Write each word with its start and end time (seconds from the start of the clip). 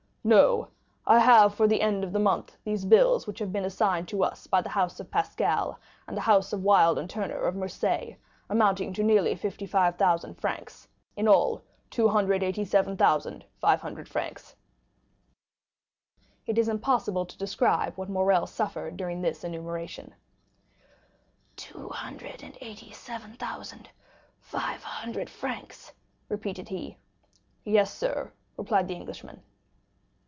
"No, 0.23 0.67
I 1.07 1.17
have 1.17 1.55
for 1.55 1.67
the 1.67 1.81
end 1.81 2.03
of 2.03 2.13
the 2.13 2.19
month 2.19 2.55
these 2.63 2.85
bills 2.85 3.25
which 3.25 3.39
have 3.39 3.51
been 3.51 3.65
assigned 3.65 4.07
to 4.09 4.23
us 4.23 4.45
by 4.45 4.61
the 4.61 4.69
house 4.69 4.99
of 4.99 5.09
Pascal, 5.09 5.79
and 6.07 6.15
the 6.15 6.21
house 6.21 6.53
of 6.53 6.61
Wild 6.61 7.09
& 7.09 7.09
Turner 7.09 7.39
of 7.39 7.55
Marseilles, 7.55 8.17
amounting 8.47 8.93
to 8.93 9.01
nearly 9.03 9.33
55,000 9.33 10.35
francs; 10.35 10.87
in 11.17 11.27
all, 11.27 11.63
287,500 11.89 14.07
francs." 14.07 14.55
It 16.45 16.59
is 16.59 16.69
impossible 16.69 17.25
to 17.25 17.35
describe 17.39 17.97
what 17.97 18.07
Morrel 18.07 18.45
suffered 18.45 18.97
during 18.97 19.23
this 19.23 19.43
enumeration. 19.43 20.13
"Two 21.55 21.89
hundred 21.89 22.43
and 22.43 22.55
eighty 22.61 22.91
seven 22.91 23.33
thousand 23.37 23.89
five 24.39 24.83
hundred 24.83 25.31
francs," 25.31 25.91
repeated 26.29 26.69
he. 26.69 26.99
"Yes, 27.65 27.91
sir," 27.91 28.31
replied 28.55 28.87
the 28.87 28.93
Englishman. 28.93 29.41